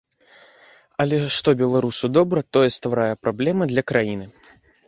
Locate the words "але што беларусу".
1.03-2.05